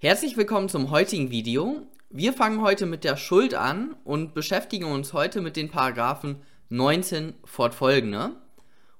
Herzlich 0.00 0.36
willkommen 0.36 0.68
zum 0.68 0.92
heutigen 0.92 1.32
Video. 1.32 1.82
Wir 2.08 2.32
fangen 2.32 2.62
heute 2.62 2.86
mit 2.86 3.02
der 3.02 3.16
Schuld 3.16 3.54
an 3.54 3.96
und 4.04 4.32
beschäftigen 4.32 4.84
uns 4.84 5.12
heute 5.12 5.40
mit 5.40 5.56
den 5.56 5.72
Paragraphen 5.72 6.36
19 6.68 7.34
fortfolgende. 7.44 8.36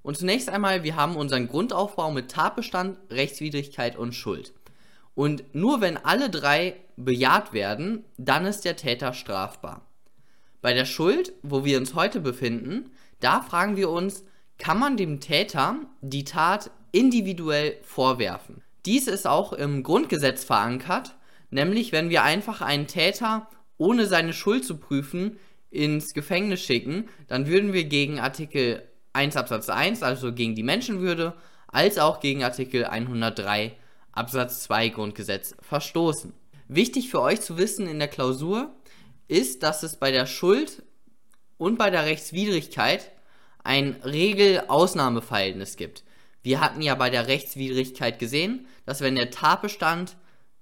Und 0.03 0.17
zunächst 0.17 0.49
einmal, 0.49 0.83
wir 0.83 0.97
haben 0.97 1.15
unseren 1.15 1.47
Grundaufbau 1.47 2.11
mit 2.11 2.33
Tatbestand, 2.33 2.99
Rechtswidrigkeit 3.11 3.95
und 3.95 4.13
Schuld. 4.13 4.53
Und 5.15 5.55
nur 5.55 5.81
wenn 5.81 5.99
alle 5.99 6.31
drei 6.31 6.75
bejaht 6.97 7.53
werden, 7.53 8.05
dann 8.17 8.45
ist 8.45 8.65
der 8.65 8.75
Täter 8.75 9.13
strafbar. 9.13 9.87
Bei 10.63 10.75
der 10.75 10.85
Schuld, 10.85 11.33
wo 11.45 11.65
wir 11.65 11.79
uns 11.79 11.95
heute 11.95 12.19
befinden, 12.19 12.91
da 13.21 13.41
fragen 13.43 13.77
wir 13.77 13.89
uns, 13.89 14.25
kann 14.59 14.81
man 14.81 14.97
dem 14.97 15.21
Täter 15.21 15.77
die 16.01 16.25
Tat 16.25 16.73
individuell 16.91 17.77
vorwerfen? 17.83 18.65
Dies 18.89 19.07
ist 19.07 19.27
auch 19.27 19.53
im 19.53 19.83
Grundgesetz 19.83 20.45
verankert, 20.45 21.15
nämlich 21.51 21.93
wenn 21.93 22.09
wir 22.09 22.23
einfach 22.23 22.63
einen 22.63 22.87
Täter 22.87 23.47
ohne 23.77 24.07
seine 24.07 24.33
Schuld 24.33 24.65
zu 24.65 24.79
prüfen 24.79 25.39
ins 25.69 26.15
Gefängnis 26.15 26.63
schicken, 26.63 27.07
dann 27.27 27.47
würden 27.47 27.75
wir 27.75 27.85
gegen 27.85 28.19
Artikel 28.19 28.83
1 29.13 29.37
Absatz 29.37 29.69
1, 29.69 30.03
also 30.03 30.33
gegen 30.33 30.55
die 30.55 30.63
Menschenwürde, 30.63 31.35
als 31.67 31.99
auch 31.99 32.21
gegen 32.21 32.43
Artikel 32.43 32.87
103 32.87 33.77
Absatz 34.13 34.63
2 34.63 34.89
Grundgesetz 34.89 35.55
verstoßen. 35.61 36.33
Wichtig 36.69 37.11
für 37.11 37.21
euch 37.21 37.43
zu 37.43 37.59
wissen 37.59 37.87
in 37.87 37.99
der 37.99 38.09
Klausur 38.09 38.75
ist, 39.27 39.65
dass 39.65 39.83
es 39.83 39.97
bei 39.97 40.13
der 40.13 40.25
Schuld 40.25 40.83
und 41.59 41.77
bei 41.77 41.91
der 41.91 42.07
Rechtswidrigkeit 42.07 43.11
ein 43.63 43.97
Regel-Ausnahmeverhältnis 44.03 45.77
gibt. 45.77 46.05
Wir 46.43 46.61
hatten 46.61 46.83
ja 46.83 46.95
bei 46.95 47.11
der 47.11 47.27
Rechtswidrigkeit 47.27 48.19
gesehen, 48.19 48.67
dass 48.87 49.01
wenn 49.01 49.17
der 49.17 49.31
Tatbestand 49.31 50.17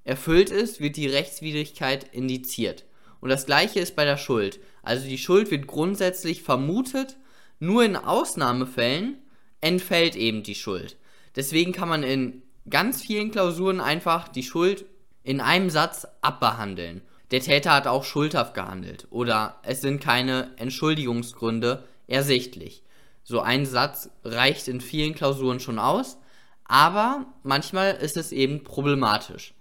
erfüllt 0.04 0.50
ist, 0.50 0.80
wird 0.80 0.96
die 0.96 1.08
Rechtswidrigkeit 1.08 2.04
indiziert. 2.12 2.84
Und 3.20 3.30
das 3.30 3.46
gleiche 3.46 3.80
ist 3.80 3.96
bei 3.96 4.04
der 4.04 4.16
Schuld. 4.16 4.60
Also 4.82 5.08
die 5.08 5.18
Schuld 5.18 5.50
wird 5.50 5.66
grundsätzlich 5.66 6.42
vermutet, 6.42 7.16
nur 7.58 7.84
in 7.84 7.96
Ausnahmefällen 7.96 9.18
entfällt 9.60 10.16
eben 10.16 10.42
die 10.42 10.54
Schuld. 10.54 10.96
Deswegen 11.34 11.72
kann 11.72 11.88
man 11.88 12.02
in 12.02 12.42
ganz 12.70 13.02
vielen 13.02 13.30
Klausuren 13.30 13.80
einfach 13.80 14.28
die 14.28 14.42
Schuld 14.42 14.84
in 15.22 15.40
einem 15.40 15.70
Satz 15.70 16.06
abbehandeln. 16.20 17.02
Der 17.30 17.40
Täter 17.40 17.72
hat 17.72 17.86
auch 17.86 18.04
schuldhaft 18.04 18.54
gehandelt 18.54 19.08
oder 19.10 19.60
es 19.62 19.80
sind 19.80 20.00
keine 20.00 20.52
Entschuldigungsgründe 20.56 21.84
ersichtlich. 22.06 22.84
So 23.28 23.40
ein 23.40 23.66
Satz 23.66 24.08
reicht 24.22 24.68
in 24.68 24.80
vielen 24.80 25.16
Klausuren 25.16 25.58
schon 25.58 25.80
aus, 25.80 26.16
aber 26.64 27.26
manchmal 27.42 27.96
ist 27.96 28.16
es 28.16 28.30
eben 28.30 28.62
problematisch. 28.62 29.52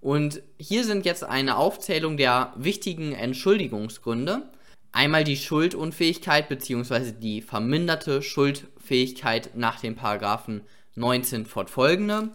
Und 0.00 0.42
hier 0.58 0.82
sind 0.84 1.04
jetzt 1.04 1.22
eine 1.22 1.58
Aufzählung 1.58 2.16
der 2.16 2.54
wichtigen 2.56 3.12
Entschuldigungsgründe. 3.12 4.50
Einmal 4.92 5.24
die 5.24 5.36
Schuldunfähigkeit 5.36 6.48
bzw. 6.48 7.12
die 7.12 7.42
verminderte 7.42 8.22
Schuldfähigkeit 8.22 9.50
nach 9.56 9.78
dem 9.80 9.94
Paragraphen 9.94 10.62
19 10.94 11.44
fortfolgende. 11.44 12.30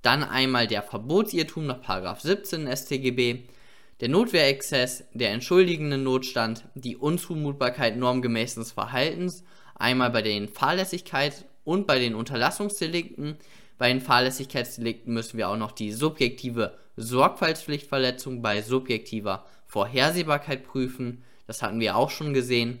Dann 0.00 0.22
einmal 0.22 0.68
der 0.68 0.84
Verbotsirrtum 0.84 1.66
nach 1.66 1.82
Paragraph 1.82 2.20
17 2.20 2.68
StGB, 2.68 3.40
der 4.00 4.08
Notwehrexzess, 4.08 5.04
der 5.12 5.30
entschuldigende 5.32 5.98
Notstand, 5.98 6.66
die 6.74 6.96
Unzumutbarkeit 6.96 7.96
normgemäßen 7.96 8.64
Verhaltens 8.64 9.42
Einmal 9.80 10.10
bei 10.10 10.20
den 10.20 10.46
Fahrlässigkeit 10.46 11.46
und 11.64 11.86
bei 11.86 11.98
den 11.98 12.14
Unterlassungsdelikten. 12.14 13.38
Bei 13.78 13.88
den 13.88 14.02
Fahrlässigkeitsdelikten 14.02 15.14
müssen 15.14 15.38
wir 15.38 15.48
auch 15.48 15.56
noch 15.56 15.72
die 15.72 15.90
subjektive 15.92 16.76
Sorgfaltspflichtverletzung 16.98 18.42
bei 18.42 18.60
subjektiver 18.60 19.46
Vorhersehbarkeit 19.64 20.64
prüfen. 20.64 21.24
Das 21.46 21.62
hatten 21.62 21.80
wir 21.80 21.96
auch 21.96 22.10
schon 22.10 22.34
gesehen. 22.34 22.78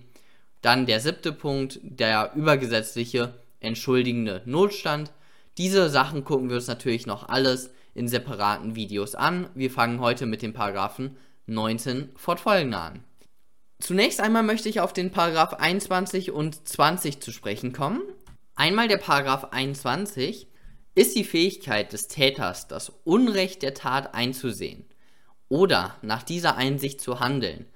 Dann 0.60 0.84
der 0.84 1.00
siebte 1.00 1.32
Punkt, 1.32 1.80
der 1.82 2.32
übergesetzliche 2.34 3.32
entschuldigende 3.60 4.42
Notstand. 4.44 5.10
Diese 5.56 5.88
Sachen 5.88 6.22
gucken 6.22 6.50
wir 6.50 6.56
uns 6.56 6.66
natürlich 6.66 7.06
noch 7.06 7.30
alles 7.30 7.70
in 7.94 8.08
separaten 8.08 8.76
Videos 8.76 9.14
an. 9.14 9.48
Wir 9.54 9.70
fangen 9.70 10.00
heute 10.00 10.26
mit 10.26 10.42
dem 10.42 10.52
Paragraphen 10.52 11.16
19 11.46 12.10
fortfolgende 12.14 12.76
an. 12.76 13.04
Zunächst 13.80 14.20
einmal 14.20 14.42
möchte 14.42 14.68
ich 14.68 14.80
auf 14.80 14.92
den 14.92 15.10
Paragraph 15.10 15.54
21 15.54 16.30
und 16.30 16.68
20 16.68 17.20
zu 17.20 17.32
sprechen 17.32 17.72
kommen. 17.72 18.02
Einmal 18.54 18.88
der 18.88 18.98
Paragraph 18.98 19.52
21 19.52 20.46
ist 20.94 21.16
die 21.16 21.24
Fähigkeit 21.24 21.92
des 21.92 22.06
Täters, 22.06 22.68
das 22.68 22.92
Unrecht 23.04 23.62
der 23.62 23.72
Tat 23.74 24.14
einzusehen 24.14 24.84
oder 25.48 25.96
nach 26.02 26.22
dieser 26.22 26.56
Einsicht 26.56 27.00
zu 27.00 27.20
handeln, 27.20 27.66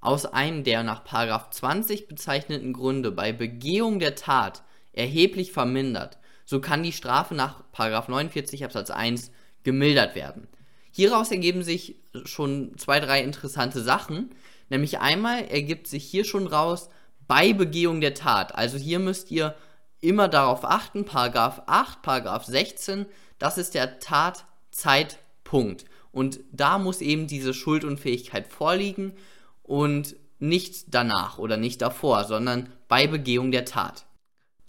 aus 0.00 0.26
einem 0.26 0.64
der 0.64 0.82
nach 0.82 1.02
Paragraph 1.02 1.50
20 1.50 2.08
bezeichneten 2.08 2.74
Gründe 2.74 3.10
bei 3.10 3.32
Begehung 3.32 3.98
der 3.98 4.16
Tat 4.16 4.62
erheblich 4.92 5.52
vermindert, 5.52 6.18
so 6.44 6.60
kann 6.60 6.82
die 6.82 6.92
Strafe 6.92 7.34
nach 7.34 7.64
Paragraph 7.72 8.08
49 8.08 8.64
Absatz 8.64 8.90
1 8.90 9.30
gemildert 9.62 10.14
werden. 10.14 10.46
Hieraus 10.92 11.30
ergeben 11.30 11.62
sich 11.62 11.96
schon 12.24 12.76
zwei, 12.76 13.00
drei 13.00 13.22
interessante 13.22 13.82
Sachen. 13.82 14.30
Nämlich 14.68 15.00
einmal 15.00 15.44
ergibt 15.44 15.86
sich 15.86 16.04
hier 16.04 16.24
schon 16.24 16.46
raus 16.46 16.88
bei 17.26 17.52
Begehung 17.52 18.00
der 18.00 18.14
Tat. 18.14 18.54
Also 18.54 18.76
hier 18.76 18.98
müsst 18.98 19.30
ihr 19.30 19.54
immer 20.00 20.28
darauf 20.28 20.64
achten, 20.64 21.04
Paragraph 21.04 21.62
8, 21.66 22.02
Paragraph 22.02 22.44
16, 22.44 23.06
das 23.38 23.58
ist 23.58 23.74
der 23.74 23.98
Tatzeitpunkt. 23.98 25.86
Und 26.12 26.40
da 26.52 26.78
muss 26.78 27.00
eben 27.00 27.26
diese 27.26 27.54
Schuldunfähigkeit 27.54 28.46
vorliegen 28.46 29.14
und 29.62 30.16
nicht 30.38 30.94
danach 30.94 31.38
oder 31.38 31.56
nicht 31.56 31.82
davor, 31.82 32.24
sondern 32.24 32.70
bei 32.88 33.06
Begehung 33.06 33.50
der 33.50 33.64
Tat. 33.64 34.04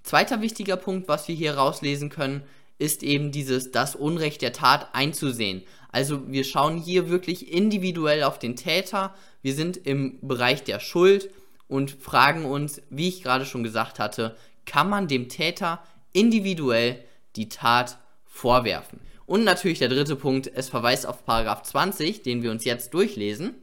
Zweiter 0.03 0.41
wichtiger 0.41 0.77
Punkt, 0.77 1.07
was 1.07 1.27
wir 1.27 1.35
hier 1.35 1.55
rauslesen 1.55 2.09
können, 2.09 2.43
ist 2.77 3.03
eben 3.03 3.31
dieses 3.31 3.71
das 3.71 3.95
Unrecht 3.95 4.41
der 4.41 4.53
Tat 4.53 4.89
einzusehen. 4.93 5.63
Also 5.91 6.29
wir 6.31 6.43
schauen 6.43 6.77
hier 6.77 7.09
wirklich 7.09 7.51
individuell 7.51 8.23
auf 8.23 8.37
den 8.37 8.55
Täter, 8.55 9.15
wir 9.41 9.53
sind 9.53 9.77
im 9.77 10.19
Bereich 10.21 10.63
der 10.63 10.79
Schuld 10.79 11.29
und 11.67 11.91
fragen 11.91 12.45
uns, 12.45 12.81
wie 12.89 13.07
ich 13.07 13.23
gerade 13.23 13.45
schon 13.45 13.63
gesagt 13.63 13.99
hatte, 13.99 14.35
kann 14.65 14.89
man 14.89 15.07
dem 15.07 15.29
Täter 15.29 15.81
individuell 16.13 17.03
die 17.35 17.49
Tat 17.49 17.97
vorwerfen? 18.25 18.99
Und 19.25 19.43
natürlich 19.43 19.79
der 19.79 19.89
dritte 19.89 20.15
Punkt, 20.15 20.51
es 20.53 20.69
verweist 20.69 21.07
auf 21.07 21.25
Paragraph 21.25 21.63
20, 21.63 22.21
den 22.21 22.43
wir 22.43 22.51
uns 22.51 22.65
jetzt 22.65 22.93
durchlesen. 22.93 23.55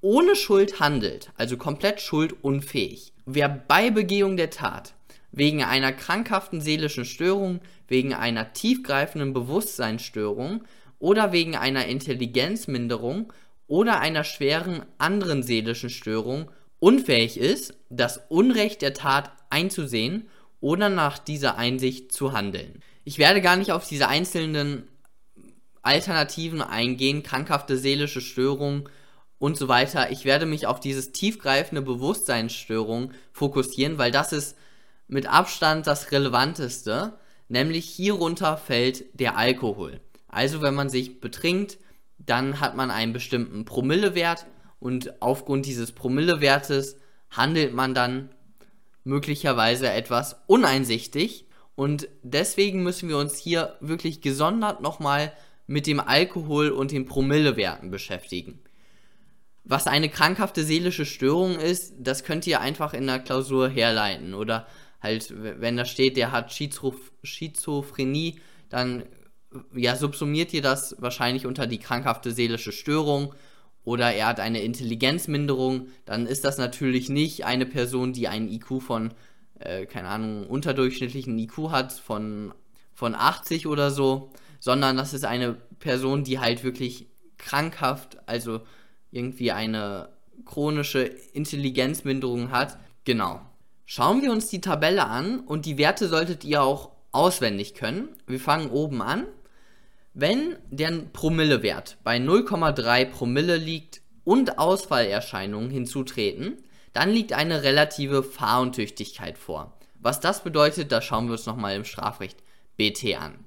Ohne 0.00 0.36
Schuld 0.36 0.80
handelt, 0.80 1.30
also 1.36 1.56
komplett 1.56 2.00
schuldunfähig. 2.00 3.12
Wer 3.24 3.48
bei 3.48 3.90
Begehung 3.90 4.36
der 4.36 4.50
Tat 4.50 4.94
wegen 5.32 5.64
einer 5.64 5.92
krankhaften 5.92 6.60
seelischen 6.60 7.04
Störung, 7.04 7.60
wegen 7.88 8.14
einer 8.14 8.52
tiefgreifenden 8.52 9.32
Bewusstseinsstörung 9.32 10.62
oder 10.98 11.32
wegen 11.32 11.56
einer 11.56 11.86
Intelligenzminderung 11.86 13.32
oder 13.66 14.00
einer 14.00 14.24
schweren 14.24 14.82
anderen 14.98 15.42
seelischen 15.42 15.90
Störung 15.90 16.50
unfähig 16.78 17.38
ist, 17.38 17.74
das 17.88 18.20
Unrecht 18.28 18.82
der 18.82 18.92
Tat 18.92 19.32
einzusehen 19.50 20.28
oder 20.60 20.88
nach 20.88 21.18
dieser 21.18 21.56
Einsicht 21.56 22.12
zu 22.12 22.32
handeln. 22.32 22.82
Ich 23.04 23.18
werde 23.18 23.40
gar 23.40 23.56
nicht 23.56 23.72
auf 23.72 23.88
diese 23.88 24.08
einzelnen 24.08 24.86
Alternativen 25.82 26.62
eingehen, 26.62 27.22
krankhafte 27.22 27.76
seelische 27.76 28.20
Störung 28.20 28.88
und 29.38 29.56
so 29.56 29.66
weiter. 29.66 30.10
Ich 30.12 30.24
werde 30.24 30.46
mich 30.46 30.66
auf 30.66 30.78
dieses 30.78 31.10
tiefgreifende 31.10 31.82
Bewusstseinsstörung 31.82 33.12
fokussieren, 33.32 33.98
weil 33.98 34.12
das 34.12 34.32
ist 34.32 34.56
mit 35.08 35.26
Abstand 35.26 35.86
das 35.86 36.12
Relevanteste, 36.12 37.18
nämlich 37.48 37.86
hierunter 37.86 38.56
fällt 38.56 39.04
der 39.18 39.36
Alkohol. 39.36 40.00
Also 40.28 40.62
wenn 40.62 40.74
man 40.74 40.88
sich 40.88 41.20
betrinkt, 41.20 41.78
dann 42.18 42.60
hat 42.60 42.76
man 42.76 42.90
einen 42.90 43.12
bestimmten 43.12 43.64
Promillewert 43.64 44.46
und 44.78 45.22
aufgrund 45.22 45.66
dieses 45.66 45.92
Promillewertes 45.92 46.96
handelt 47.30 47.74
man 47.74 47.94
dann 47.94 48.30
möglicherweise 49.04 49.90
etwas 49.90 50.42
uneinsichtig 50.46 51.46
und 51.74 52.08
deswegen 52.22 52.82
müssen 52.82 53.08
wir 53.08 53.18
uns 53.18 53.38
hier 53.38 53.76
wirklich 53.80 54.20
gesondert 54.20 54.80
nochmal 54.80 55.32
mit 55.66 55.86
dem 55.86 56.00
Alkohol 56.00 56.70
und 56.70 56.90
den 56.92 57.06
Promillewerten 57.06 57.90
beschäftigen. 57.90 58.60
Was 59.64 59.86
eine 59.86 60.08
krankhafte 60.08 60.64
seelische 60.64 61.06
Störung 61.06 61.58
ist, 61.58 61.94
das 61.98 62.24
könnt 62.24 62.46
ihr 62.46 62.60
einfach 62.60 62.94
in 62.94 63.06
der 63.06 63.20
Klausur 63.20 63.68
herleiten 63.68 64.34
oder 64.34 64.66
halt, 65.02 65.32
wenn 65.36 65.76
da 65.76 65.84
steht, 65.84 66.16
der 66.16 66.32
hat 66.32 66.52
Schizophrenie, 66.52 68.40
dann 68.68 69.04
ja, 69.74 69.96
subsumiert 69.96 70.52
ihr 70.54 70.62
das 70.62 70.96
wahrscheinlich 70.98 71.46
unter 71.46 71.66
die 71.66 71.78
krankhafte 71.78 72.32
seelische 72.32 72.72
Störung 72.72 73.34
oder 73.84 74.12
er 74.12 74.28
hat 74.28 74.40
eine 74.40 74.62
Intelligenzminderung, 74.62 75.88
dann 76.04 76.26
ist 76.26 76.44
das 76.44 76.58
natürlich 76.58 77.08
nicht 77.08 77.44
eine 77.44 77.66
Person, 77.66 78.12
die 78.12 78.28
einen 78.28 78.48
IQ 78.48 78.80
von, 78.80 79.12
äh, 79.58 79.86
keine 79.86 80.08
Ahnung, 80.08 80.46
unterdurchschnittlichen 80.46 81.38
IQ 81.38 81.70
hat, 81.70 81.92
von, 81.92 82.54
von 82.94 83.14
80 83.14 83.66
oder 83.66 83.90
so, 83.90 84.30
sondern 84.60 84.96
das 84.96 85.14
ist 85.14 85.24
eine 85.24 85.54
Person, 85.80 86.22
die 86.22 86.38
halt 86.38 86.62
wirklich 86.62 87.08
krankhaft, 87.38 88.18
also 88.26 88.60
irgendwie 89.10 89.50
eine 89.50 90.10
chronische 90.44 91.02
Intelligenzminderung 91.02 92.52
hat. 92.52 92.78
Genau. 93.04 93.40
Schauen 93.94 94.22
wir 94.22 94.32
uns 94.32 94.48
die 94.48 94.62
Tabelle 94.62 95.04
an 95.04 95.40
und 95.40 95.66
die 95.66 95.76
Werte 95.76 96.08
solltet 96.08 96.44
ihr 96.44 96.62
auch 96.62 96.92
auswendig 97.10 97.74
können. 97.74 98.08
Wir 98.26 98.40
fangen 98.40 98.70
oben 98.70 99.02
an. 99.02 99.26
Wenn 100.14 100.56
der 100.70 100.92
Promillewert 101.12 101.98
bei 102.02 102.16
0,3 102.16 103.04
Promille 103.04 103.58
liegt 103.58 104.00
und 104.24 104.58
Ausfallerscheinungen 104.58 105.68
hinzutreten, 105.68 106.56
dann 106.94 107.10
liegt 107.10 107.34
eine 107.34 107.64
relative 107.64 108.22
Fahruntüchtigkeit 108.22 109.36
vor. 109.36 109.76
Was 110.00 110.20
das 110.20 110.42
bedeutet, 110.42 110.90
das 110.90 111.04
schauen 111.04 111.26
wir 111.26 111.32
uns 111.32 111.44
nochmal 111.44 111.76
im 111.76 111.84
Strafrecht 111.84 112.38
BT 112.78 113.20
an. 113.20 113.44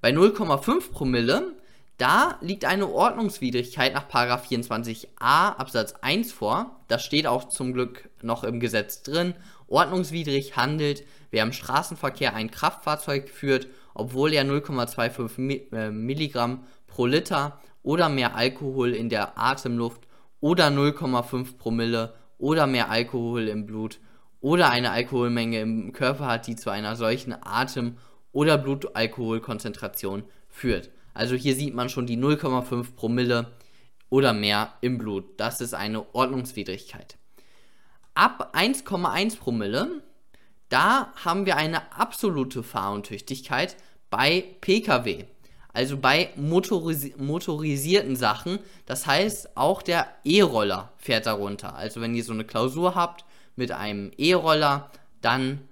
Bei 0.00 0.08
0,5 0.08 0.90
Promille, 0.90 1.52
da 1.98 2.38
liegt 2.40 2.64
eine 2.64 2.88
Ordnungswidrigkeit 2.88 3.94
nach 3.94 4.08
24a 4.08 5.06
Absatz 5.20 5.94
1 6.00 6.32
vor. 6.32 6.80
Das 6.88 7.04
steht 7.04 7.26
auch 7.26 7.48
zum 7.48 7.72
Glück 7.72 8.08
noch 8.22 8.44
im 8.44 8.60
Gesetz 8.60 9.02
drin. 9.02 9.34
Ordnungswidrig 9.68 10.56
handelt, 10.56 11.04
wer 11.30 11.44
im 11.44 11.52
Straßenverkehr 11.52 12.34
ein 12.34 12.50
Kraftfahrzeug 12.50 13.28
führt, 13.28 13.68
obwohl 13.94 14.32
er 14.32 14.44
0,25 14.44 15.72
äh, 15.72 15.90
Milligramm 15.90 16.64
pro 16.86 17.06
Liter 17.06 17.60
oder 17.82 18.08
mehr 18.08 18.34
Alkohol 18.34 18.94
in 18.94 19.08
der 19.08 19.38
Atemluft 19.38 20.06
oder 20.40 20.68
0,5 20.68 21.56
Promille 21.56 22.14
oder 22.38 22.66
mehr 22.66 22.90
Alkohol 22.90 23.48
im 23.48 23.66
Blut 23.66 24.00
oder 24.40 24.70
eine 24.70 24.90
Alkoholmenge 24.90 25.60
im 25.60 25.92
Körper 25.92 26.26
hat, 26.26 26.46
die 26.48 26.56
zu 26.56 26.70
einer 26.70 26.96
solchen 26.96 27.32
Atem- 27.32 27.96
oder 28.32 28.58
Blutalkoholkonzentration 28.58 30.24
führt. 30.48 30.90
Also 31.14 31.34
hier 31.34 31.54
sieht 31.54 31.74
man 31.74 31.88
schon 31.88 32.06
die 32.06 32.16
0,5 32.16 32.94
Promille 32.94 33.52
oder 34.08 34.32
mehr 34.32 34.74
im 34.80 34.98
Blut. 34.98 35.24
Das 35.38 35.60
ist 35.60 35.74
eine 35.74 36.14
Ordnungswidrigkeit. 36.14 37.16
Ab 38.14 38.54
1,1 38.54 39.38
Promille, 39.38 40.02
da 40.68 41.12
haben 41.24 41.46
wir 41.46 41.56
eine 41.56 41.92
absolute 41.92 42.62
Fahruntüchtigkeit 42.62 43.76
bei 44.10 44.44
Pkw. 44.60 45.24
Also 45.72 45.96
bei 45.96 46.30
motorisi 46.36 47.14
motorisierten 47.16 48.16
Sachen. 48.16 48.58
Das 48.84 49.06
heißt, 49.06 49.56
auch 49.56 49.80
der 49.80 50.06
E-Roller 50.24 50.92
fährt 50.98 51.26
darunter. 51.26 51.74
Also 51.74 52.00
wenn 52.00 52.14
ihr 52.14 52.24
so 52.24 52.34
eine 52.34 52.44
Klausur 52.44 52.94
habt 52.94 53.24
mit 53.56 53.72
einem 53.72 54.12
E-Roller, 54.18 54.90
dann, 55.22 55.66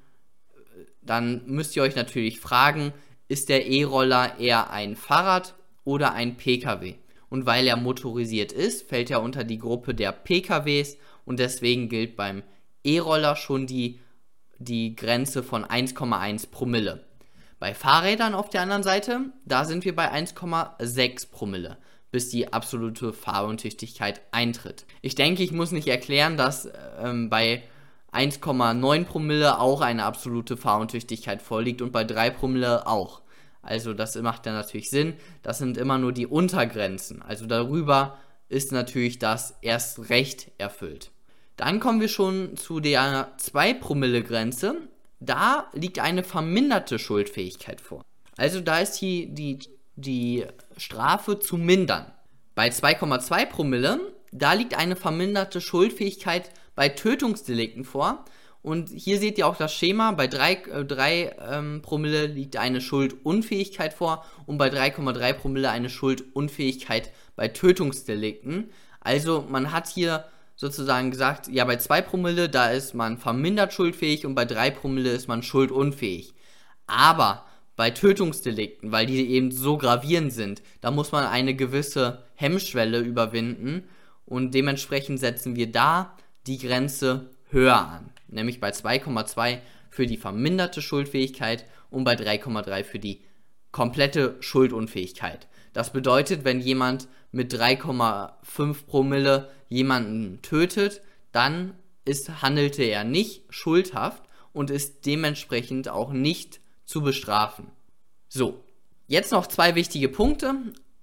dann 1.03 1.43
müsst 1.47 1.77
ihr 1.77 1.83
euch 1.83 1.97
natürlich 1.97 2.41
fragen, 2.41 2.95
ist 3.31 3.49
der 3.49 3.69
E-Roller 3.69 4.41
eher 4.41 4.71
ein 4.71 4.97
Fahrrad 4.97 5.55
oder 5.85 6.15
ein 6.15 6.37
Pkw? 6.37 6.97
Und 7.29 7.47
weil 7.47 7.69
er 7.69 7.77
motorisiert 7.77 8.51
ist, 8.51 8.89
fällt 8.89 9.09
er 9.09 9.23
unter 9.23 9.45
die 9.45 9.59
Gruppe 9.59 9.95
der 9.95 10.11
PKWs 10.11 10.97
und 11.25 11.39
deswegen 11.39 11.89
gilt 11.89 12.17
beim 12.17 12.43
E-Roller 12.83 13.37
schon 13.37 13.69
die, 13.69 14.01
die 14.59 14.97
Grenze 14.97 15.45
von 15.45 15.65
1,1 15.65 16.51
Promille. 16.51 17.05
Bei 17.61 17.73
Fahrrädern 17.73 18.35
auf 18.35 18.51
der 18.51 18.63
anderen 18.63 18.83
Seite, 18.83 19.21
da 19.45 19.65
sind 19.65 19.85
wir 19.85 19.95
bei 19.95 20.13
1,6 20.13 21.31
Promille, 21.31 21.79
bis 22.11 22.31
die 22.31 22.53
absolute 22.53 23.13
Fahruntüchtigkeit 23.13 24.23
eintritt. 24.33 24.87
Ich 25.03 25.15
denke, 25.15 25.45
ich 25.45 25.53
muss 25.53 25.71
nicht 25.71 25.87
erklären, 25.87 26.37
dass 26.37 26.69
ähm, 27.01 27.31
bei 27.31 27.63
1,9 28.13 29.05
Promille 29.05 29.59
auch 29.59 29.81
eine 29.81 30.05
absolute 30.05 30.57
Fahruntüchtigkeit 30.57 31.43
vorliegt 31.43 31.83
und 31.83 31.93
bei 31.93 32.05
3 32.05 32.31
Promille 32.31 32.87
auch. 32.87 33.23
Also 33.63 33.95
das 33.95 34.17
macht 34.17 34.47
ja 34.47 34.53
natürlich 34.53 34.91
Sinn. 34.91 35.15
Das 35.43 35.59
sind 35.59 35.77
immer 35.77 35.99
nur 35.99 36.13
die 36.13 36.27
Untergrenzen. 36.27 37.23
Also 37.23 37.47
darüber 37.47 38.19
ist 38.49 38.73
natürlich 38.73 39.19
das 39.19 39.57
erst 39.63 40.11
recht 40.11 40.51
erfüllt. 40.59 41.11
Dann 41.57 41.79
kommen 41.79 42.01
wir 42.01 42.09
schon 42.09 42.57
zu 42.57 42.81
der 42.81 43.33
2 43.37 43.75
Promille 43.75 44.23
Grenze 44.23 44.77
da 45.21 45.69
liegt 45.75 45.99
eine 45.99 46.25
verminderte 46.25 46.99
Schuldfähigkeit 46.99 47.81
vor. 47.81 48.03
Also 48.37 48.61
da 48.61 48.79
ist 48.79 49.01
die, 49.01 49.33
die, 49.33 49.59
die 49.95 50.47
Strafe 50.79 51.39
zu 51.39 51.59
mindern. 51.59 52.11
Bei 52.55 52.69
2,2 52.69 53.47
Promille, 53.47 54.01
da 54.33 54.55
liegt 54.55 54.75
eine 54.75 54.97
verminderte 54.97 55.61
Schuldfähigkeit 55.61 56.51
bei 56.81 56.89
Tötungsdelikten 56.89 57.85
vor. 57.85 58.25
Und 58.63 58.89
hier 58.89 59.19
seht 59.19 59.37
ihr 59.37 59.47
auch 59.47 59.59
das 59.59 59.75
Schema. 59.75 60.13
Bei 60.13 60.27
3, 60.29 60.53
äh, 60.53 60.85
3 60.87 61.37
ähm, 61.51 61.83
Promille 61.83 62.25
liegt 62.25 62.57
eine 62.57 62.81
Schuldunfähigkeit 62.81 63.93
vor 63.93 64.25
und 64.47 64.57
bei 64.57 64.71
3,3 64.71 65.35
Promille 65.35 65.69
eine 65.69 65.91
Schuldunfähigkeit 65.91 67.11
bei 67.37 67.49
Tötungsdelikten. 67.49 68.71
Also 68.99 69.45
man 69.47 69.73
hat 69.73 69.89
hier 69.89 70.25
sozusagen 70.57 71.11
gesagt, 71.11 71.49
ja, 71.49 71.67
bei 71.67 71.77
2 71.77 72.01
Promille, 72.01 72.49
da 72.49 72.71
ist 72.71 72.95
man 72.95 73.19
vermindert 73.19 73.75
schuldfähig 73.75 74.25
und 74.25 74.35
bei 74.35 74.47
3 74.47 74.71
Promille 74.71 75.11
ist 75.11 75.29
man 75.29 75.43
schuldunfähig. 75.43 76.33
Aber 76.87 77.45
bei 77.77 77.91
Tötungsdelikten, 77.91 78.91
weil 78.91 79.05
die 79.05 79.29
eben 79.33 79.53
so 79.53 79.77
gravierend 79.77 80.33
sind, 80.33 80.63
da 80.81 80.91
muss 80.91 81.13
man 81.13 81.27
eine 81.27 81.55
gewisse 81.55 82.23
Hemmschwelle 82.37 83.01
überwinden 83.01 83.85
und 84.25 84.55
dementsprechend 84.55 85.21
setzen 85.21 85.57
wir 85.57 85.71
da 85.71 86.17
die 86.47 86.59
Grenze 86.59 87.31
höher 87.51 87.77
an, 87.77 88.13
nämlich 88.29 88.61
bei 88.61 88.71
2,2 88.71 89.59
für 89.91 90.07
die 90.07 90.17
verminderte 90.17 90.83
Schuldfähigkeit 90.83 91.67
und 91.91 92.05
bei 92.05 92.15
3,3 92.15 92.85
für 92.85 92.99
die 92.99 93.23
komplette 93.73 94.37
Schuldunfähigkeit. 94.41 95.49
Das 95.73 95.93
bedeutet, 95.93 96.45
wenn 96.45 96.61
jemand 96.61 97.09
mit 97.33 97.53
3,5 97.55 98.87
Promille 98.87 99.51
jemanden 99.69 100.43
tötet, 100.43 101.03
dann 101.33 101.75
ist, 102.05 102.43
handelte 102.43 102.83
er 102.83 103.05
nicht 103.05 103.45
schuldhaft 103.51 104.25
und 104.53 104.71
ist 104.71 105.07
dementsprechend 105.07 105.89
auch 105.89 106.13
nicht 106.13 106.61
zu 106.85 107.03
bestrafen. 107.03 107.71
So, 108.29 108.65
jetzt 109.07 109.33
noch 109.33 109.47
zwei 109.47 109.75
wichtige 109.75 110.09
Punkte. 110.09 110.55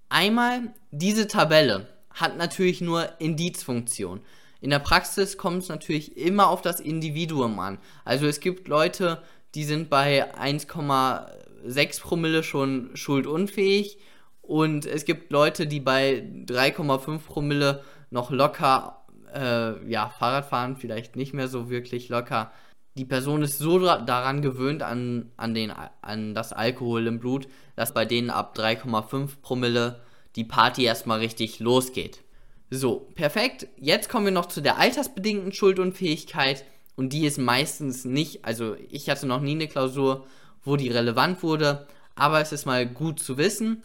Einmal, 0.10 0.74
diese 0.92 1.28
Tabelle 1.28 1.88
hat 2.10 2.38
natürlich 2.38 2.82
nur 2.82 3.20
Indizfunktion. 3.20 4.22
In 4.62 4.70
der 4.70 4.80
Praxis 4.80 5.38
kommt 5.38 5.64
es 5.64 5.70
natürlich 5.70 6.18
immer 6.18 6.50
auf 6.50 6.62
das 6.62 6.80
Individuum 6.80 7.60
an. 7.60 7.78
Also 8.06 8.26
es 8.26 8.40
gibt 8.40 8.68
Leute, 8.68 9.22
die 9.56 9.64
sind 9.64 9.90
bei 9.90 10.34
1,6 10.36 12.02
Promille 12.02 12.44
schon 12.44 12.92
schuldunfähig 12.96 13.98
und 14.42 14.86
es 14.86 15.06
gibt 15.06 15.32
Leute, 15.32 15.68
die 15.68 15.80
bei 15.80 16.24
3,5 16.46 17.20
Promille 17.20 17.84
noch 18.10 18.32
locker, 18.32 19.06
äh, 19.34 19.90
ja, 19.90 20.10
Fahrrad 20.10 20.46
fahren, 20.46 20.78
vielleicht 20.78 21.16
nicht 21.16 21.34
mehr 21.34 21.48
so 21.48 21.70
wirklich 21.70 22.10
locker. 22.10 22.52
Die 22.98 23.06
Person 23.06 23.44
ist 23.44 23.60
so 23.60 23.78
daran 23.78 24.42
gewöhnt 24.42 24.82
an, 24.82 25.32
an, 25.38 25.54
den, 25.54 25.72
an 26.02 26.34
das 26.34 26.52
Alkohol 26.52 27.06
im 27.06 27.20
Blut, 27.20 27.48
dass 27.76 27.94
bei 27.94 28.06
denen 28.06 28.32
ab 28.32 28.56
3,5 28.58 29.42
Promille 29.42 30.00
die 30.36 30.46
Party 30.46 30.84
erstmal 30.84 31.20
richtig 31.20 31.60
losgeht. 31.60 32.24
So, 32.70 33.08
perfekt. 33.16 33.68
Jetzt 33.78 34.10
kommen 34.10 34.26
wir 34.26 34.32
noch 34.32 34.48
zu 34.48 34.62
der 34.62 34.78
altersbedingten 34.78 35.54
Schuldunfähigkeit. 35.54 36.66
Und 36.96 37.14
die 37.14 37.26
ist 37.26 37.38
meistens 37.38 38.06
nicht, 38.06 38.44
also 38.44 38.76
ich 38.90 39.10
hatte 39.10 39.28
noch 39.28 39.40
nie 39.40 39.52
eine 39.52 39.68
Klausur, 39.68 40.26
wo 40.64 40.76
die 40.76 40.90
relevant 40.90 41.44
wurde, 41.44 41.88
aber 42.16 42.42
es 42.42 42.52
ist 42.52 42.66
mal 42.66 42.88
gut 42.88 43.20
zu 43.20 43.38
wissen. 43.38 43.84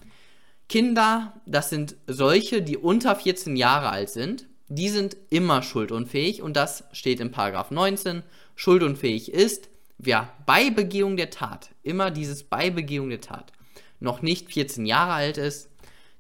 Kinder, 0.68 1.34
das 1.44 1.68
sind 1.68 1.96
solche, 2.06 2.62
die 2.62 2.78
unter 2.78 3.14
14 3.14 3.54
Jahre 3.54 3.90
alt 3.90 4.08
sind, 4.08 4.46
die 4.68 4.88
sind 4.88 5.18
immer 5.28 5.62
schuldunfähig 5.62 6.40
und 6.40 6.56
das 6.56 6.84
steht 6.92 7.20
in 7.20 7.30
Paragraph 7.30 7.70
19. 7.70 8.22
Schuldunfähig 8.56 9.30
ist, 9.30 9.68
wer 9.98 10.32
bei 10.46 10.70
Begehung 10.70 11.18
der 11.18 11.28
Tat, 11.28 11.68
immer 11.82 12.10
dieses 12.10 12.44
bei 12.44 12.70
Begehung 12.70 13.10
der 13.10 13.20
Tat, 13.20 13.52
noch 14.00 14.22
nicht 14.22 14.50
14 14.50 14.86
Jahre 14.86 15.12
alt 15.12 15.36
ist. 15.36 15.68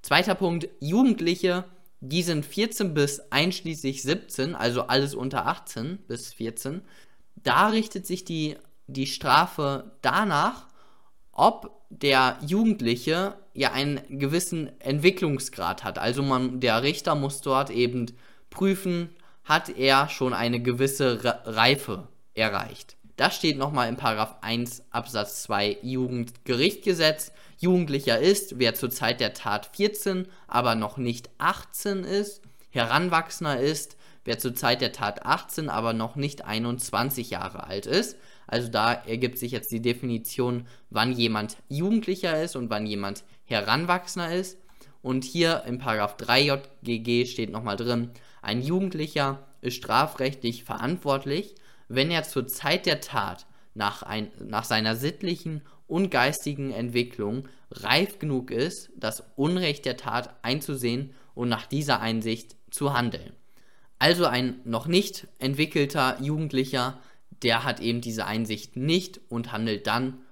Zweiter 0.02 0.34
Punkt, 0.34 0.68
Jugendliche, 0.80 1.64
die 2.04 2.24
sind 2.24 2.44
14 2.44 2.94
bis 2.94 3.20
einschließlich 3.30 4.02
17, 4.02 4.56
also 4.56 4.82
alles 4.82 5.14
unter 5.14 5.46
18 5.46 5.98
bis 6.08 6.32
14. 6.32 6.82
Da 7.36 7.68
richtet 7.68 8.08
sich 8.08 8.24
die, 8.24 8.56
die 8.88 9.06
Strafe 9.06 9.92
danach, 10.02 10.66
ob 11.30 11.70
der 11.90 12.38
Jugendliche 12.44 13.36
ja 13.54 13.72
einen 13.72 14.00
gewissen 14.18 14.80
Entwicklungsgrad 14.80 15.84
hat. 15.84 15.98
Also 15.98 16.24
man, 16.24 16.58
der 16.58 16.82
Richter 16.82 17.14
muss 17.14 17.40
dort 17.40 17.70
eben 17.70 18.06
prüfen, 18.50 19.10
hat 19.44 19.68
er 19.68 20.08
schon 20.08 20.34
eine 20.34 20.60
gewisse 20.60 21.20
Reife 21.44 22.08
erreicht. 22.34 22.96
Das 23.16 23.36
steht 23.36 23.58
nochmal 23.58 23.88
in 23.88 23.96
Paragraph 23.96 24.36
1 24.40 24.84
Absatz 24.90 25.42
2 25.42 25.78
Jugendgerichtgesetz. 25.82 27.32
Jugendlicher 27.58 28.18
ist, 28.18 28.58
wer 28.58 28.74
zur 28.74 28.90
Zeit 28.90 29.20
der 29.20 29.34
Tat 29.34 29.70
14, 29.76 30.26
aber 30.46 30.74
noch 30.74 30.96
nicht 30.96 31.28
18 31.38 32.04
ist. 32.04 32.42
Heranwachsender 32.70 33.60
ist, 33.60 33.96
wer 34.24 34.38
zur 34.38 34.54
Zeit 34.54 34.80
der 34.80 34.92
Tat 34.92 35.26
18, 35.26 35.68
aber 35.68 35.92
noch 35.92 36.16
nicht 36.16 36.44
21 36.44 37.30
Jahre 37.30 37.64
alt 37.64 37.86
ist. 37.86 38.16
Also 38.46 38.68
da 38.68 38.92
ergibt 38.92 39.38
sich 39.38 39.52
jetzt 39.52 39.70
die 39.70 39.82
Definition, 39.82 40.66
wann 40.88 41.12
jemand 41.12 41.56
Jugendlicher 41.68 42.42
ist 42.42 42.56
und 42.56 42.70
wann 42.70 42.86
jemand 42.86 43.24
Heranwachsender 43.44 44.34
ist. 44.34 44.58
Und 45.02 45.24
hier 45.24 45.64
im 45.66 45.78
Paragraph 45.78 46.16
3 46.16 46.62
JGG 46.82 47.26
steht 47.26 47.50
nochmal 47.50 47.76
drin, 47.76 48.10
ein 48.40 48.62
Jugendlicher 48.62 49.40
ist 49.60 49.76
strafrechtlich 49.76 50.64
verantwortlich, 50.64 51.54
wenn 51.94 52.10
er 52.10 52.22
zur 52.22 52.46
Zeit 52.46 52.86
der 52.86 53.00
Tat 53.00 53.46
nach, 53.74 54.02
ein, 54.02 54.30
nach 54.38 54.64
seiner 54.64 54.96
sittlichen 54.96 55.62
und 55.86 56.10
geistigen 56.10 56.72
Entwicklung 56.72 57.48
reif 57.70 58.18
genug 58.18 58.50
ist, 58.50 58.90
das 58.96 59.24
Unrecht 59.36 59.84
der 59.84 59.96
Tat 59.96 60.34
einzusehen 60.42 61.14
und 61.34 61.48
nach 61.48 61.66
dieser 61.66 62.00
Einsicht 62.00 62.56
zu 62.70 62.94
handeln. 62.94 63.32
Also 63.98 64.26
ein 64.26 64.60
noch 64.64 64.86
nicht 64.86 65.28
entwickelter 65.38 66.20
Jugendlicher, 66.20 66.98
der 67.42 67.64
hat 67.64 67.80
eben 67.80 68.00
diese 68.00 68.26
Einsicht 68.26 68.76
nicht 68.76 69.20
und 69.28 69.52
handelt 69.52 69.86
dann 69.86 70.22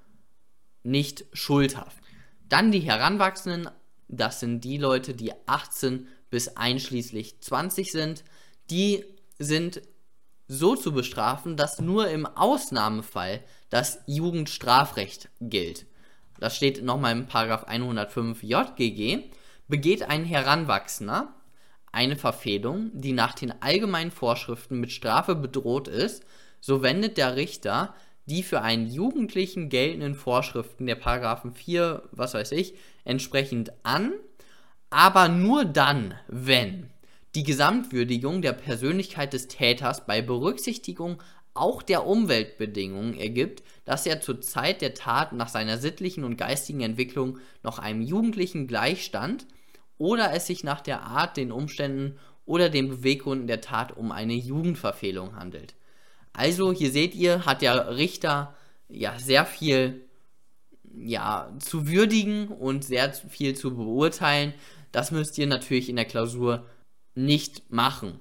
nicht 0.82 1.24
schuldhaft. 1.32 2.02
Dann 2.48 2.72
die 2.72 2.80
Heranwachsenden, 2.80 3.70
das 4.08 4.40
sind 4.40 4.64
die 4.64 4.78
Leute, 4.78 5.14
die 5.14 5.32
18 5.46 6.08
bis 6.30 6.56
einschließlich 6.56 7.40
20 7.40 7.92
sind, 7.92 8.24
die 8.70 9.04
sind 9.38 9.82
so 10.52 10.74
zu 10.74 10.92
bestrafen, 10.92 11.56
dass 11.56 11.80
nur 11.80 12.08
im 12.08 12.26
Ausnahmefall 12.26 13.40
das 13.68 14.00
Jugendstrafrecht 14.06 15.28
gilt. 15.40 15.86
Das 16.40 16.56
steht 16.56 16.82
nochmal 16.82 17.12
im 17.12 17.26
Paragraph 17.26 17.64
105 17.64 18.42
JGG. 18.42 19.30
Begeht 19.68 20.02
ein 20.02 20.24
Heranwachsender 20.24 21.32
eine 21.92 22.16
Verfehlung, 22.16 22.90
die 22.92 23.12
nach 23.12 23.34
den 23.34 23.62
allgemeinen 23.62 24.10
Vorschriften 24.10 24.80
mit 24.80 24.90
Strafe 24.90 25.36
bedroht 25.36 25.86
ist, 25.86 26.24
so 26.60 26.82
wendet 26.82 27.16
der 27.16 27.36
Richter 27.36 27.94
die 28.26 28.42
für 28.42 28.62
einen 28.62 28.86
Jugendlichen 28.86 29.68
geltenden 29.70 30.14
Vorschriften 30.14 30.86
der 30.86 30.94
Paragraphen 30.94 31.52
4, 31.52 32.02
was 32.12 32.34
weiß 32.34 32.52
ich, 32.52 32.74
entsprechend 33.04 33.72
an, 33.82 34.12
aber 34.88 35.28
nur 35.28 35.64
dann, 35.64 36.14
wenn 36.28 36.90
die 37.34 37.44
Gesamtwürdigung 37.44 38.42
der 38.42 38.52
Persönlichkeit 38.52 39.32
des 39.32 39.48
Täters 39.48 40.06
bei 40.06 40.20
Berücksichtigung 40.20 41.22
auch 41.54 41.82
der 41.82 42.06
Umweltbedingungen 42.06 43.14
ergibt, 43.14 43.62
dass 43.84 44.06
er 44.06 44.20
zur 44.20 44.40
Zeit 44.40 44.82
der 44.82 44.94
Tat 44.94 45.32
nach 45.32 45.48
seiner 45.48 45.78
sittlichen 45.78 46.24
und 46.24 46.36
geistigen 46.36 46.80
Entwicklung 46.80 47.38
noch 47.62 47.78
einem 47.78 48.02
Jugendlichen 48.02 48.66
gleichstand 48.66 49.46
oder 49.98 50.32
es 50.32 50.46
sich 50.46 50.64
nach 50.64 50.80
der 50.80 51.02
Art, 51.02 51.36
den 51.36 51.52
Umständen 51.52 52.18
oder 52.46 52.68
den 52.68 52.88
Beweggründen 52.88 53.46
der 53.46 53.60
Tat 53.60 53.96
um 53.96 54.12
eine 54.12 54.34
Jugendverfehlung 54.34 55.36
handelt. 55.36 55.74
Also 56.32 56.72
hier 56.72 56.90
seht 56.90 57.14
ihr, 57.14 57.44
hat 57.44 57.62
der 57.62 57.96
Richter 57.96 58.54
ja 58.88 59.18
sehr 59.18 59.44
viel 59.44 60.08
ja, 60.96 61.52
zu 61.58 61.86
würdigen 61.88 62.48
und 62.48 62.84
sehr 62.84 63.12
viel 63.12 63.54
zu 63.54 63.74
beurteilen. 63.76 64.54
Das 64.92 65.10
müsst 65.10 65.38
ihr 65.38 65.46
natürlich 65.46 65.88
in 65.88 65.96
der 65.96 66.04
Klausur 66.04 66.66
nicht 67.14 67.70
machen. 67.70 68.18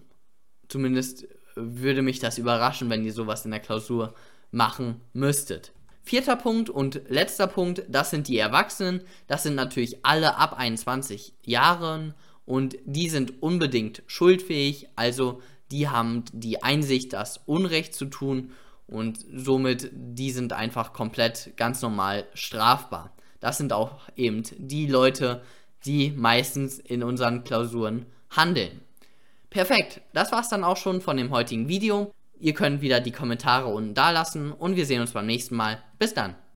Zumindest 0.67 1.27
würde 1.55 2.01
mich 2.01 2.19
das 2.19 2.37
überraschen, 2.37 2.89
wenn 2.89 3.03
ihr 3.03 3.13
sowas 3.13 3.45
in 3.45 3.51
der 3.51 3.59
Klausur 3.59 4.13
machen 4.51 5.01
müsstet. 5.13 5.71
Vierter 6.03 6.35
Punkt 6.35 6.69
und 6.69 7.01
letzter 7.07 7.47
Punkt, 7.47 7.83
das 7.87 8.09
sind 8.09 8.27
die 8.27 8.37
Erwachsenen. 8.37 9.01
Das 9.27 9.43
sind 9.43 9.55
natürlich 9.55 10.03
alle 10.05 10.37
ab 10.37 10.57
21 10.57 11.33
Jahren 11.43 12.15
und 12.45 12.77
die 12.85 13.09
sind 13.09 13.43
unbedingt 13.43 14.01
schuldfähig. 14.07 14.87
Also 14.95 15.41
die 15.71 15.87
haben 15.87 16.23
die 16.33 16.63
Einsicht, 16.63 17.13
das 17.13 17.41
Unrecht 17.45 17.93
zu 17.93 18.05
tun 18.05 18.51
und 18.87 19.23
somit 19.31 19.91
die 19.93 20.31
sind 20.31 20.53
einfach 20.53 20.93
komplett 20.93 21.55
ganz 21.57 21.81
normal 21.81 22.25
strafbar. 22.33 23.13
Das 23.39 23.57
sind 23.57 23.71
auch 23.71 24.09
eben 24.15 24.41
die 24.57 24.87
Leute, 24.87 25.43
die 25.85 26.11
meistens 26.11 26.79
in 26.79 27.03
unseren 27.03 27.43
Klausuren 27.43 28.07
handeln. 28.31 28.81
Perfekt, 29.49 30.01
das 30.13 30.31
war's 30.31 30.49
dann 30.49 30.63
auch 30.63 30.77
schon 30.77 31.01
von 31.01 31.17
dem 31.17 31.31
heutigen 31.31 31.67
Video. 31.67 32.13
Ihr 32.39 32.53
könnt 32.53 32.81
wieder 32.81 32.99
die 32.99 33.11
Kommentare 33.11 33.67
unten 33.67 33.93
da 33.93 34.11
lassen 34.11 34.51
und 34.51 34.75
wir 34.75 34.85
sehen 34.85 35.01
uns 35.01 35.11
beim 35.11 35.25
nächsten 35.25 35.55
Mal. 35.55 35.81
Bis 35.97 36.13
dann. 36.13 36.35